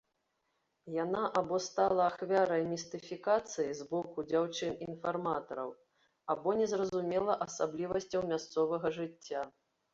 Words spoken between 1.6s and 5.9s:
стала ахвярай містыфікацыі з боку дзяўчын-інфарматараў,